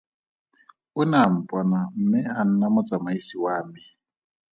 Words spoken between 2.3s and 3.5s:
a nna motsamaisi